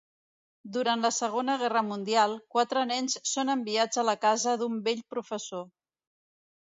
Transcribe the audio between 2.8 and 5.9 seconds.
nens són enviats a la casa d'un vell professor.